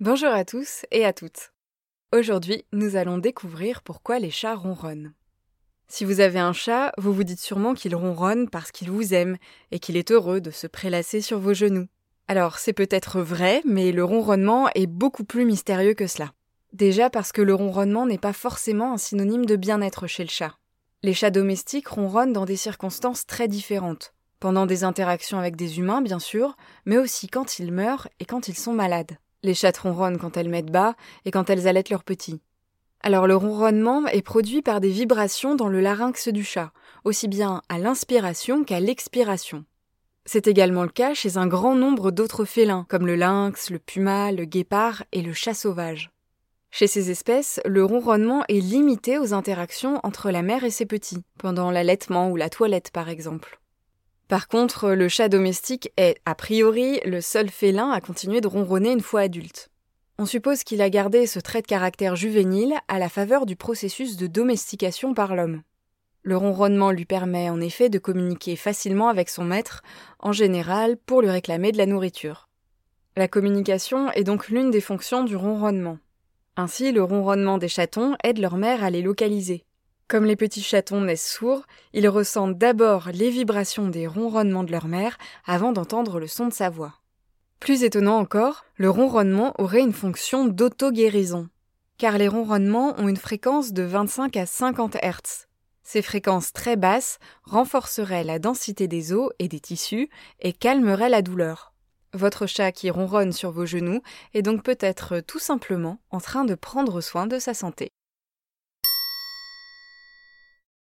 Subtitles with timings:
[0.00, 1.52] Bonjour à tous et à toutes.
[2.10, 5.12] Aujourd'hui, nous allons découvrir pourquoi les chats ronronnent.
[5.88, 9.36] Si vous avez un chat, vous vous dites sûrement qu'il ronronne parce qu'il vous aime
[9.72, 11.86] et qu'il est heureux de se prélasser sur vos genoux.
[12.28, 16.32] Alors, c'est peut-être vrai, mais le ronronnement est beaucoup plus mystérieux que cela.
[16.72, 20.54] Déjà parce que le ronronnement n'est pas forcément un synonyme de bien-être chez le chat.
[21.02, 24.14] Les chats domestiques ronronnent dans des circonstances très différentes.
[24.38, 26.56] Pendant des interactions avec des humains, bien sûr,
[26.86, 29.18] mais aussi quand ils meurent et quand ils sont malades.
[29.42, 30.94] Les chattes ronronnent quand elles mettent bas
[31.24, 32.40] et quand elles allaitent leurs petits.
[33.02, 36.72] Alors le ronronnement est produit par des vibrations dans le larynx du chat,
[37.04, 39.64] aussi bien à l'inspiration qu'à l'expiration.
[40.26, 44.32] C'est également le cas chez un grand nombre d'autres félins, comme le lynx, le puma,
[44.32, 46.10] le guépard et le chat sauvage.
[46.70, 51.24] Chez ces espèces, le ronronnement est limité aux interactions entre la mère et ses petits,
[51.38, 53.60] pendant l'allaitement ou la toilette par exemple.
[54.30, 58.92] Par contre, le chat domestique est, a priori, le seul félin à continuer de ronronner
[58.92, 59.70] une fois adulte.
[60.18, 64.16] On suppose qu'il a gardé ce trait de caractère juvénile à la faveur du processus
[64.16, 65.62] de domestication par l'homme.
[66.22, 69.82] Le ronronnement lui permet en effet de communiquer facilement avec son maître,
[70.20, 72.48] en général pour lui réclamer de la nourriture.
[73.16, 75.98] La communication est donc l'une des fonctions du ronronnement.
[76.54, 79.64] Ainsi, le ronronnement des chatons aide leur mère à les localiser.
[80.10, 84.88] Comme les petits chatons naissent sourds, ils ressentent d'abord les vibrations des ronronnements de leur
[84.88, 86.94] mère avant d'entendre le son de sa voix.
[87.60, 91.48] Plus étonnant encore, le ronronnement aurait une fonction d'auto-guérison,
[91.96, 95.46] car les ronronnements ont une fréquence de 25 à 50 Hz.
[95.84, 101.22] Ces fréquences très basses renforceraient la densité des os et des tissus et calmeraient la
[101.22, 101.72] douleur.
[102.14, 104.02] Votre chat qui ronronne sur vos genoux
[104.34, 107.92] est donc peut-être tout simplement en train de prendre soin de sa santé.